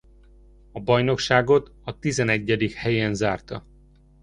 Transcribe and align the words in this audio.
A 0.71 0.79
bajnokságot 0.79 1.71
a 1.83 1.99
tizenegyedik 1.99 2.71
helyen 2.73 3.13
zárta. 3.13 3.65